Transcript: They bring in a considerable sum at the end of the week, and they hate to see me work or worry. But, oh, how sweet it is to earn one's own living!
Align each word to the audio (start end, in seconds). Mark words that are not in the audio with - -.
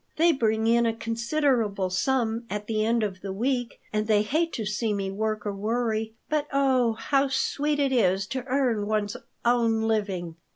They 0.17 0.31
bring 0.31 0.65
in 0.65 0.87
a 0.87 0.95
considerable 0.95 1.91
sum 1.91 2.45
at 2.49 2.65
the 2.65 2.83
end 2.83 3.03
of 3.03 3.21
the 3.21 3.31
week, 3.31 3.79
and 3.93 4.07
they 4.07 4.23
hate 4.23 4.51
to 4.53 4.65
see 4.65 4.95
me 4.95 5.11
work 5.11 5.45
or 5.45 5.53
worry. 5.53 6.15
But, 6.27 6.47
oh, 6.51 6.93
how 6.93 7.27
sweet 7.27 7.77
it 7.79 7.91
is 7.91 8.25
to 8.29 8.43
earn 8.47 8.87
one's 8.87 9.15
own 9.45 9.81
living! 9.83 10.37